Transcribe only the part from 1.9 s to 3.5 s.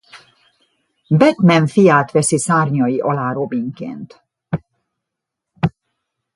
veszi szárnyai alá